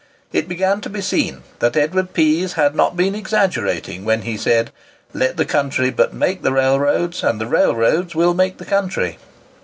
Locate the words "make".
6.11-6.41, 8.33-8.57